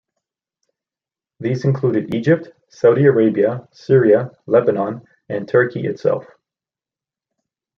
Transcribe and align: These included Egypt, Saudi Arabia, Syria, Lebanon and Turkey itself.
These 1.39 1.63
included 1.63 2.15
Egypt, 2.15 2.49
Saudi 2.69 3.05
Arabia, 3.05 3.67
Syria, 3.71 4.31
Lebanon 4.47 5.05
and 5.29 5.47
Turkey 5.47 5.85
itself. 5.85 6.25